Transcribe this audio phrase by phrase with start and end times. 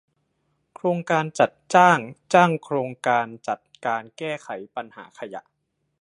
[0.75, 1.99] โครงการจัดจ้าง
[2.33, 5.41] จ้างโครงการจัดการแก้ไขปัญหาขยะ